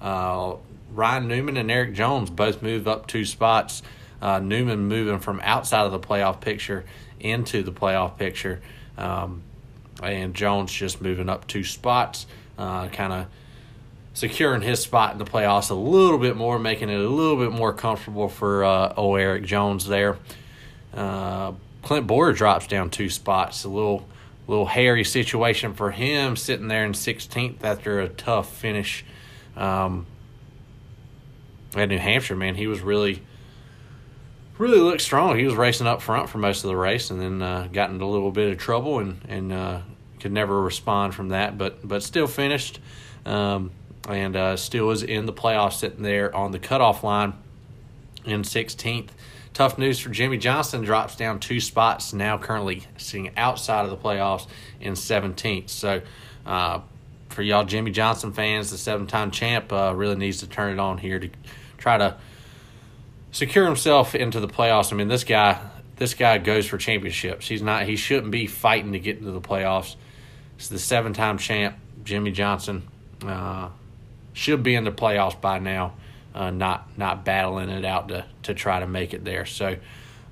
Uh, 0.00 0.56
Ryan 0.92 1.26
Newman 1.26 1.56
and 1.56 1.70
Erik 1.70 1.94
Jones 1.94 2.28
both 2.28 2.60
move 2.60 2.86
up 2.86 3.06
two 3.06 3.24
spots. 3.24 3.82
Uh, 4.20 4.38
Newman 4.38 4.88
moving 4.88 5.18
from 5.18 5.40
outside 5.42 5.86
of 5.86 5.92
the 5.92 5.98
playoff 5.98 6.40
picture 6.40 6.84
into 7.18 7.62
the 7.62 7.72
playoff 7.72 8.18
picture, 8.18 8.60
um, 8.98 9.42
and 10.02 10.34
Jones 10.34 10.70
just 10.70 11.00
moving 11.00 11.28
up 11.28 11.46
two 11.46 11.64
spots, 11.64 12.26
uh, 12.58 12.88
kind 12.88 13.12
of 13.12 13.26
securing 14.12 14.60
his 14.60 14.80
spot 14.80 15.12
in 15.12 15.18
the 15.18 15.24
playoffs 15.24 15.70
a 15.70 15.74
little 15.74 16.18
bit 16.18 16.36
more, 16.36 16.58
making 16.58 16.90
it 16.90 17.00
a 17.00 17.08
little 17.08 17.36
bit 17.36 17.52
more 17.52 17.72
comfortable 17.72 18.28
for 18.28 18.64
uh, 18.64 18.92
old 18.96 19.18
Erik 19.18 19.44
Jones 19.44 19.86
there. 19.86 20.18
Uh, 20.94 21.52
Clint 21.82 22.06
Bowyer 22.06 22.32
drops 22.32 22.66
down 22.66 22.90
two 22.90 23.08
spots, 23.08 23.64
a 23.64 23.68
little 23.68 24.06
little 24.52 24.66
hairy 24.66 25.02
situation 25.02 25.72
for 25.72 25.90
him 25.90 26.36
sitting 26.36 26.68
there 26.68 26.84
in 26.84 26.92
16th 26.92 27.64
after 27.64 28.00
a 28.00 28.08
tough 28.08 28.54
finish 28.54 29.02
um, 29.56 30.06
at 31.74 31.88
New 31.88 31.98
Hampshire. 31.98 32.36
Man, 32.36 32.54
he 32.54 32.66
was 32.66 32.82
really, 32.82 33.22
really 34.58 34.78
looked 34.78 35.00
strong. 35.00 35.38
He 35.38 35.46
was 35.46 35.54
racing 35.54 35.86
up 35.86 36.02
front 36.02 36.28
for 36.28 36.36
most 36.36 36.64
of 36.64 36.68
the 36.68 36.76
race, 36.76 37.10
and 37.10 37.18
then 37.18 37.40
uh, 37.40 37.68
got 37.72 37.88
into 37.88 38.04
a 38.04 38.06
little 38.06 38.30
bit 38.30 38.52
of 38.52 38.58
trouble 38.58 38.98
and 38.98 39.20
and 39.26 39.52
uh, 39.52 39.80
could 40.20 40.32
never 40.32 40.60
respond 40.60 41.14
from 41.14 41.30
that. 41.30 41.56
But 41.56 41.86
but 41.86 42.02
still 42.02 42.26
finished, 42.26 42.78
um, 43.24 43.70
and 44.06 44.36
uh, 44.36 44.56
still 44.58 44.86
was 44.86 45.02
in 45.02 45.24
the 45.24 45.32
playoffs, 45.32 45.78
sitting 45.78 46.02
there 46.02 46.34
on 46.36 46.52
the 46.52 46.58
cutoff 46.58 47.02
line 47.02 47.32
in 48.26 48.42
16th. 48.42 49.08
Tough 49.54 49.76
news 49.76 49.98
for 49.98 50.08
Jimmie 50.08 50.38
Johnson 50.38 50.82
drops 50.82 51.14
down 51.14 51.38
two 51.38 51.60
spots 51.60 52.14
now, 52.14 52.38
currently 52.38 52.84
sitting 52.96 53.36
outside 53.36 53.84
of 53.84 53.90
the 53.90 53.96
playoffs 53.98 54.46
in 54.80 54.94
17th. 54.94 55.68
So, 55.68 56.00
uh, 56.46 56.80
for 57.28 57.42
y'all 57.42 57.64
Jimmie 57.64 57.90
Johnson 57.90 58.32
fans, 58.32 58.70
the 58.70 58.78
seven 58.78 59.06
time 59.06 59.30
champ 59.30 59.70
uh, 59.72 59.92
really 59.94 60.16
needs 60.16 60.40
to 60.40 60.46
turn 60.46 60.72
it 60.72 60.78
on 60.78 60.96
here 60.96 61.18
to 61.18 61.28
try 61.76 61.98
to 61.98 62.16
secure 63.30 63.66
himself 63.66 64.14
into 64.14 64.40
the 64.40 64.48
playoffs. 64.48 64.90
I 64.92 64.96
mean, 64.96 65.08
this 65.08 65.24
guy, 65.24 65.58
this 65.96 66.14
guy 66.14 66.38
goes 66.38 66.66
for 66.66 66.78
championships. 66.78 67.46
He's 67.46 67.62
not. 67.62 67.84
He 67.84 67.96
shouldn't 67.96 68.32
be 68.32 68.46
fighting 68.46 68.92
to 68.92 68.98
get 68.98 69.18
into 69.18 69.32
the 69.32 69.40
playoffs. 69.40 69.96
It's 70.56 70.68
the 70.68 70.78
seven 70.78 71.12
time 71.12 71.36
champ, 71.36 71.76
Jimmy 72.04 72.30
Johnson. 72.30 72.88
Uh, 73.22 73.68
should 74.32 74.62
be 74.62 74.74
in 74.74 74.84
the 74.84 74.92
playoffs 74.92 75.38
by 75.38 75.58
now. 75.58 75.92
Uh, 76.34 76.50
not 76.50 76.86
not 76.98 77.24
battling 77.24 77.68
it 77.68 77.84
out 77.84 78.08
to 78.08 78.24
to 78.44 78.54
try 78.54 78.80
to 78.80 78.86
make 78.86 79.14
it 79.14 79.24
there. 79.24 79.46
So. 79.46 79.76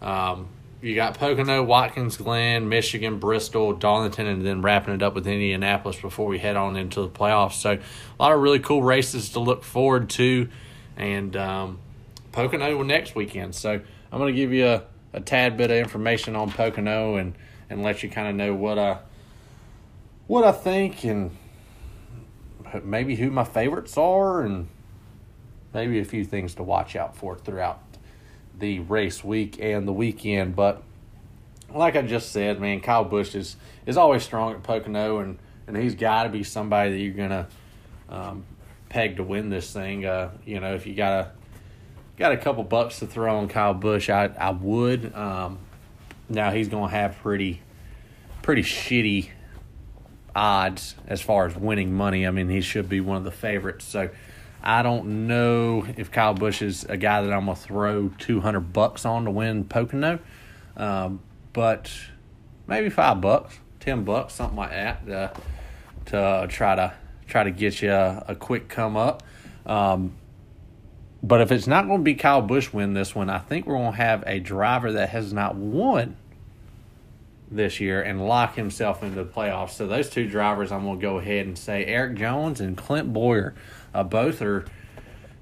Um, 0.02 0.49
you 0.83 0.95
got 0.95 1.19
Pocono, 1.19 1.62
Watkins 1.62 2.16
Glen, 2.16 2.69
Michigan, 2.71 3.19
Bristol, 3.19 3.75
Darlington, 3.75 4.26
and 4.26 4.47
then 4.47 4.62
wrapping 4.62 4.95
it 4.95 5.02
up 5.02 5.14
with 5.14 5.26
Indianapolis 5.26 6.00
before 6.00 6.26
we 6.26 6.38
head 6.38 6.57
on 6.57 6.75
into 6.76 7.02
the 7.02 7.09
playoffs. 7.09 7.54
So, 7.54 7.73
a 7.73 7.78
lot 8.19 8.33
of 8.33 8.40
really 8.40 8.61
cool 8.61 8.83
races 8.83 9.28
to 9.30 9.40
look 9.40 9.62
forward 9.62 10.09
to, 10.11 10.49
and 10.97 11.37
um, 11.37 11.78
Pocono 12.33 12.83
next 12.83 13.14
weekend. 13.14 13.54
So, 13.54 13.73
I'm 13.73 14.19
going 14.19 14.35
to 14.35 14.40
give 14.40 14.52
you 14.52 14.66
a, 14.66 14.83
a 15.12 15.21
tad 15.21 15.57
bit 15.57 15.71
of 15.71 15.76
information 15.76 16.35
on 16.35 16.50
Pocono 16.50 17.16
and, 17.16 17.35
and 17.69 17.83
let 17.83 18.02
you 18.02 18.09
kind 18.09 18.28
of 18.28 18.35
know 18.35 18.54
what 18.54 18.78
I 18.78 18.99
what 20.26 20.45
I 20.45 20.52
think 20.52 21.04
and 21.04 21.37
maybe 22.85 23.16
who 23.16 23.30
my 23.30 23.42
favorites 23.45 23.99
are 23.99 24.42
and 24.42 24.69
maybe 25.73 25.99
a 26.00 26.05
few 26.05 26.25
things 26.25 26.55
to 26.57 26.62
watch 26.62 26.97
out 26.97 27.17
for 27.17 27.37
throughout 27.37 27.81
the 28.59 28.81
race 28.81 29.25
week 29.25 29.61
and 29.61 29.87
the 29.87 29.93
weekend. 29.93 30.55
But 30.55 30.83
like 31.73 31.97
I 31.97 32.03
just 32.03 32.33
said, 32.33 32.61
man, 32.61 32.81
Kyle 32.81 33.05
Busch 33.05 33.35
is 33.35 33.57
is 33.87 33.97
always 33.97 34.23
strong 34.23 34.55
at 34.55 34.62
Pocono, 34.62 35.19
and 35.19 35.39
and 35.67 35.77
he's 35.77 35.95
got 35.95 36.25
to 36.25 36.29
be 36.29 36.43
somebody 36.43 36.91
that 36.91 36.99
you're 36.99 37.15
gonna 37.15 37.49
um, 38.09 38.45
peg 38.89 39.17
to 39.17 39.25
win 39.25 39.50
this 39.50 39.73
thing. 39.73 40.05
Uh, 40.05 40.31
you 40.45 40.61
know, 40.61 40.75
if 40.75 40.87
you 40.87 40.95
got 40.95 41.12
a 41.12 41.33
got 42.19 42.33
a 42.33 42.37
couple 42.37 42.62
bucks 42.65 42.99
to 43.00 43.07
throw 43.07 43.39
on 43.39 43.49
Kyle 43.49 43.75
Busch, 43.75 44.11
I 44.11 44.27
I 44.27 44.50
would. 44.50 45.15
Um, 45.15 45.59
now 46.29 46.50
he's 46.50 46.69
gonna 46.69 46.91
have 46.91 47.17
pretty 47.19 47.62
pretty 48.43 48.62
shitty 48.62 49.31
odds 50.35 50.95
as 51.07 51.21
far 51.21 51.47
as 51.47 51.57
winning 51.57 51.93
money. 51.93 52.27
I 52.27 52.31
mean, 52.31 52.49
he 52.49 52.61
should 52.61 52.89
be 52.89 53.00
one 53.00 53.17
of 53.17 53.25
the 53.25 53.31
favorites. 53.31 53.85
So 53.85 54.11
I 54.62 54.83
don't 54.83 55.26
know 55.26 55.87
if 55.97 56.11
Kyle 56.11 56.35
Busch 56.35 56.62
is 56.62 56.85
a 56.85 56.97
guy 56.97 57.23
that 57.23 57.33
I'm 57.33 57.47
gonna 57.47 57.57
throw 57.57 58.11
two 58.19 58.40
hundred 58.40 58.73
bucks 58.73 59.05
on 59.05 59.25
to 59.25 59.31
win 59.31 59.64
Pocono, 59.64 60.19
um, 60.76 61.21
but 61.52 61.90
maybe 62.67 62.90
five 62.90 63.21
bucks, 63.21 63.59
ten 63.81 64.05
bucks, 64.05 64.35
something 64.35 64.57
like 64.57 64.71
that, 64.71 65.09
uh, 65.09 65.31
to 66.07 66.19
uh, 66.19 66.47
try 66.47 66.75
to 66.75 66.93
try 67.26 67.45
to 67.45 67.50
get 67.50 67.81
you 67.81 67.90
a, 67.90 68.25
a 68.29 68.35
quick 68.35 68.69
come 68.69 68.97
up. 68.97 69.23
Um, 69.64 70.14
but 71.23 71.40
if 71.40 71.52
it's 71.52 71.67
not 71.67 71.87
going 71.87 72.00
to 72.00 72.05
be 72.05 72.14
Kyle 72.14 72.43
Busch 72.43 72.73
win 72.73 72.95
this 72.95 73.14
one, 73.14 73.31
I 73.31 73.38
think 73.38 73.67
we're 73.67 73.76
going 73.76 73.93
to 73.93 73.97
have 73.97 74.25
a 74.26 74.40
driver 74.40 74.93
that 74.93 75.11
has 75.11 75.33
not 75.33 75.55
won 75.55 76.17
this 77.50 77.79
year 77.81 78.00
and 78.00 78.26
lock 78.26 78.55
himself 78.55 79.02
into 79.02 79.23
the 79.23 79.31
playoffs. 79.31 79.71
So 79.71 79.87
those 79.87 80.09
two 80.09 80.29
drivers, 80.29 80.73
I'm 80.73 80.85
going 80.85 80.99
to 80.99 81.02
go 81.02 81.19
ahead 81.19 81.47
and 81.47 81.59
say 81.59 81.85
Erik 81.85 82.17
Jones 82.17 82.61
and 82.61 82.76
Clint 82.76 83.12
Bowyer. 83.12 83.55
Uh, 83.95 84.05
both 84.05 84.43
are 84.43 84.65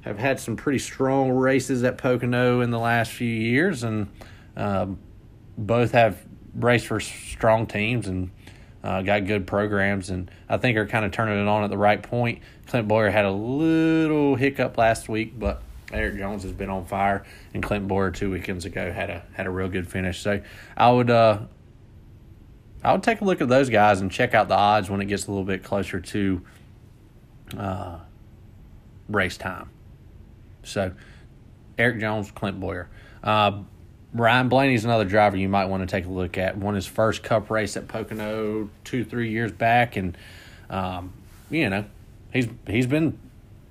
have 0.02 0.19
had 0.19 0.40
some 0.40 0.57
pretty 0.57 0.78
strong 0.78 1.31
races 1.31 1.83
at 1.85 1.99
Pocono 1.99 2.61
in 2.61 2.71
the 2.71 2.78
last 2.78 3.12
few 3.12 3.28
years, 3.28 3.83
and 3.83 4.09
um, 4.57 4.99
both 5.57 5.93
have 5.93 6.25
raced 6.55 6.87
for 6.87 7.00
strong 7.00 7.67
teams 7.67 8.07
and 8.09 8.31
uh, 8.83 9.02
got 9.02 9.26
good 9.26 9.47
programs, 9.47 10.11
and 10.11 10.31
I 10.49 10.57
think 10.57 10.78
are 10.78 10.87
kind 10.87 11.05
of 11.05 11.12
turning 11.12 11.40
it 11.40 11.49
on 11.49 11.64
at 11.64 11.71
the 11.71 11.78
right 11.78 12.02
point. 12.02 12.40
Clint 12.67 12.88
Bowyer 12.88 13.11
had 13.11 13.25
a 13.25 13.31
little 13.31 14.37
hiccup 14.37 14.78
last 14.78 15.09
week, 15.09 15.38
but 15.38 15.62
Erik 15.93 16.17
Jones 16.17 16.43
has 16.43 16.52
been 16.52 16.71
on 16.71 16.85
fire, 16.85 17.25
and 17.55 17.62
Clint 17.62 17.88
Bowyer 17.88 18.11
two 18.11 18.31
weekends 18.31 18.64
ago 18.64 18.93
had 18.93 19.11
a 19.11 19.25
had 19.33 19.47
a 19.47 19.50
real 19.50 19.69
good 19.69 19.88
finish. 19.88 20.21
So 20.21 20.40
I 20.76 20.90
would 20.90 21.11
uh, 21.11 21.40
I 22.85 22.93
would 22.93 23.02
take 23.02 23.21
a 23.21 23.25
look 23.25 23.40
at 23.40 23.49
those 23.49 23.69
guys 23.69 24.00
and 24.00 24.11
check 24.11 24.35
out 24.35 24.49
the 24.49 24.57
odds 24.57 24.88
when 24.88 25.00
it 25.00 25.07
gets 25.07 25.26
a 25.26 25.31
little 25.31 25.45
bit 25.45 25.64
closer 25.64 26.00
to 26.00 26.43
uh, 27.57 27.99
race 29.08 29.36
time. 29.36 29.70
So, 30.62 30.92
Erik 31.78 32.00
Jones, 32.00 32.30
Clint 32.30 32.60
Bowyer. 32.60 32.88
Uh, 33.22 33.62
Ryan 34.12 34.48
Blaney's 34.48 34.84
another 34.84 35.04
driver 35.04 35.36
you 35.36 35.48
might 35.48 35.66
want 35.66 35.82
to 35.82 35.86
take 35.86 36.06
a 36.06 36.10
look 36.10 36.38
at. 36.38 36.56
Won 36.56 36.74
his 36.74 36.86
first 36.86 37.22
Cup 37.22 37.50
race 37.50 37.76
at 37.76 37.88
Pocono 37.88 38.71
two, 38.84 39.04
three 39.04 39.30
years 39.30 39.52
back, 39.52 39.97
and 39.97 40.16
um, 40.71 41.12
you 41.50 41.68
know 41.68 41.84
he's 42.32 42.49
he's 42.66 42.86
been 42.86 43.18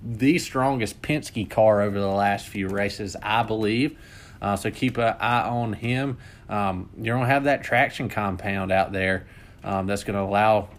the 0.04 0.38
strongest 0.38 1.02
Penske 1.02 1.50
car 1.50 1.82
over 1.82 2.00
the 2.00 2.08
last 2.08 2.47
few 2.47 2.67
races, 2.67 3.15
I 3.21 3.43
believe. 3.43 3.97
Uh, 4.39 4.56
so 4.56 4.69
keep 4.69 4.97
an 4.97 5.15
eye 5.19 5.47
on 5.47 5.73
him. 5.73 6.19
Um, 6.47 6.89
you're 7.02 7.15
gonna 7.15 7.28
have 7.28 7.45
that 7.45 7.63
traction 7.63 8.08
compound 8.08 8.71
out 8.71 8.91
there 8.91 9.26
um, 9.63 9.88
that's 9.88 10.04
going 10.04 10.15
to 10.15 10.21
allow 10.21 10.69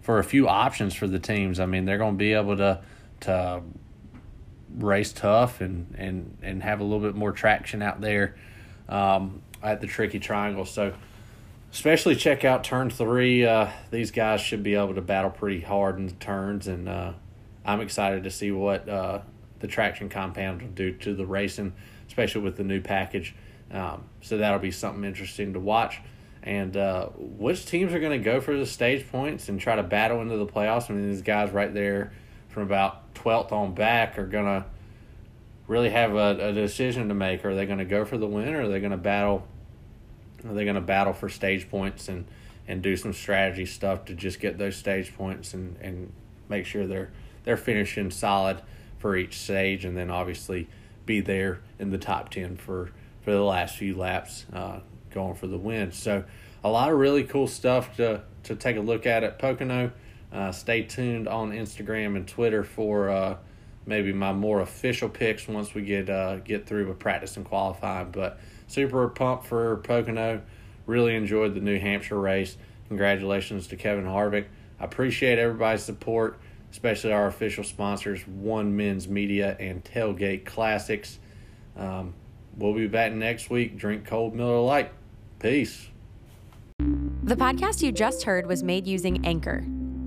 for 0.00 0.18
a 0.18 0.24
few 0.24 0.48
options 0.48 0.94
for 0.94 1.06
the 1.06 1.18
teams. 1.18 1.60
I 1.60 1.66
mean, 1.66 1.84
they're 1.84 1.98
going 1.98 2.14
to 2.14 2.18
be 2.18 2.32
able 2.32 2.56
to 2.56 2.80
to 3.20 3.62
race 4.76 5.12
tough 5.12 5.60
and 5.60 5.94
and 5.96 6.36
and 6.42 6.62
have 6.62 6.80
a 6.80 6.84
little 6.84 7.00
bit 7.00 7.14
more 7.14 7.32
traction 7.32 7.82
out 7.82 8.00
there 8.00 8.36
um, 8.88 9.42
at 9.62 9.80
the 9.80 9.86
tricky 9.86 10.18
triangle. 10.18 10.64
So 10.64 10.94
especially 11.72 12.16
check 12.16 12.44
out 12.44 12.64
turn 12.64 12.90
three. 12.90 13.46
Uh, 13.46 13.70
these 13.90 14.10
guys 14.10 14.40
should 14.40 14.62
be 14.62 14.74
able 14.74 14.94
to 14.94 15.02
battle 15.02 15.30
pretty 15.30 15.60
hard 15.60 15.98
in 15.98 16.06
the 16.06 16.12
turns, 16.12 16.66
and 16.66 16.88
uh, 16.88 17.12
I'm 17.64 17.80
excited 17.80 18.24
to 18.24 18.30
see 18.30 18.50
what 18.50 18.88
uh, 18.88 19.20
the 19.60 19.66
traction 19.66 20.08
compound 20.08 20.62
will 20.62 20.70
do 20.70 20.92
to 20.92 21.14
the 21.14 21.26
racing, 21.26 21.72
especially 22.06 22.42
with 22.42 22.56
the 22.56 22.64
new 22.64 22.80
package. 22.80 23.34
Um, 23.70 24.04
so 24.22 24.38
that'll 24.38 24.58
be 24.58 24.70
something 24.70 25.04
interesting 25.04 25.52
to 25.52 25.60
watch. 25.60 26.00
And 26.42 26.76
uh, 26.76 27.08
which 27.16 27.66
teams 27.66 27.92
are 27.92 28.00
going 28.00 28.18
to 28.18 28.24
go 28.24 28.40
for 28.40 28.56
the 28.56 28.64
stage 28.64 29.06
points 29.10 29.48
and 29.48 29.60
try 29.60 29.76
to 29.76 29.82
battle 29.82 30.22
into 30.22 30.36
the 30.36 30.46
playoffs? 30.46 30.88
I 30.88 30.94
mean, 30.94 31.10
these 31.10 31.20
guys 31.20 31.50
right 31.50 31.74
there 31.74 32.12
from 32.58 32.66
about 32.66 33.14
12th 33.14 33.52
on 33.52 33.72
back 33.74 34.18
are 34.18 34.26
going 34.26 34.44
to 34.44 34.64
really 35.68 35.90
have 35.90 36.14
a, 36.14 36.48
a 36.48 36.52
decision 36.52 37.08
to 37.08 37.14
make. 37.14 37.44
Are 37.44 37.54
they 37.54 37.66
going 37.66 37.78
to 37.78 37.84
go 37.84 38.04
for 38.04 38.18
the 38.18 38.26
win 38.26 38.52
or 38.54 38.62
are 38.62 38.68
they 38.68 38.80
going 38.80 38.90
to 38.90 38.96
battle? 38.96 39.46
Are 40.44 40.54
they 40.54 40.64
going 40.64 40.74
to 40.74 40.80
battle 40.80 41.12
for 41.12 41.28
stage 41.28 41.70
points 41.70 42.08
and, 42.08 42.26
and 42.66 42.82
do 42.82 42.96
some 42.96 43.12
strategy 43.12 43.64
stuff 43.64 44.06
to 44.06 44.14
just 44.14 44.40
get 44.40 44.58
those 44.58 44.76
stage 44.76 45.14
points 45.16 45.54
and, 45.54 45.76
and 45.80 46.12
make 46.48 46.66
sure 46.66 46.86
they're 46.86 47.10
they're 47.44 47.56
finishing 47.56 48.10
solid 48.10 48.60
for 48.98 49.16
each 49.16 49.38
stage 49.38 49.84
and 49.84 49.96
then 49.96 50.10
obviously 50.10 50.68
be 51.06 51.20
there 51.20 51.60
in 51.78 51.90
the 51.90 51.98
top 51.98 52.28
10 52.28 52.56
for, 52.56 52.90
for 53.22 53.30
the 53.30 53.42
last 53.42 53.76
few 53.76 53.96
laps 53.96 54.44
uh, 54.52 54.80
going 55.12 55.34
for 55.34 55.46
the 55.46 55.56
win. 55.56 55.92
So 55.92 56.24
a 56.62 56.68
lot 56.68 56.90
of 56.90 56.98
really 56.98 57.24
cool 57.24 57.46
stuff 57.46 57.96
to, 57.96 58.22
to 58.42 58.56
take 58.56 58.76
a 58.76 58.80
look 58.80 59.06
at 59.06 59.22
at 59.22 59.38
Pocono. 59.38 59.92
Uh, 60.32 60.52
stay 60.52 60.82
tuned 60.82 61.26
on 61.26 61.52
Instagram 61.52 62.16
and 62.16 62.28
Twitter 62.28 62.62
for 62.62 63.08
uh, 63.08 63.36
maybe 63.86 64.12
my 64.12 64.32
more 64.32 64.60
official 64.60 65.08
picks 65.08 65.48
once 65.48 65.74
we 65.74 65.82
get 65.82 66.10
uh, 66.10 66.36
get 66.36 66.66
through 66.66 66.86
with 66.86 66.98
practice 66.98 67.36
and 67.36 67.46
qualifying. 67.46 68.10
But 68.10 68.38
super 68.66 69.08
pumped 69.08 69.46
for 69.46 69.76
Pocono. 69.78 70.42
Really 70.86 71.14
enjoyed 71.14 71.54
the 71.54 71.60
New 71.60 71.78
Hampshire 71.78 72.20
race. 72.20 72.56
Congratulations 72.88 73.66
to 73.68 73.76
Kevin 73.76 74.04
Harvick. 74.04 74.46
I 74.80 74.84
appreciate 74.84 75.38
everybody's 75.38 75.82
support, 75.82 76.38
especially 76.70 77.12
our 77.12 77.26
official 77.26 77.64
sponsors, 77.64 78.22
OneMenz 78.24 79.08
Media 79.08 79.56
and 79.58 79.82
Tailgate 79.84 80.44
Classics. 80.44 81.18
Um, 81.76 82.14
we'll 82.56 82.74
be 82.74 82.86
back 82.86 83.12
next 83.12 83.50
week. 83.50 83.76
Drink 83.76 84.06
cold 84.06 84.34
Miller 84.34 84.60
Lite. 84.60 84.92
Peace. 85.38 85.88
The 87.22 87.36
podcast 87.36 87.82
you 87.82 87.92
just 87.92 88.22
heard 88.22 88.46
was 88.46 88.62
made 88.62 88.86
using 88.86 89.24
Anchor. 89.26 89.64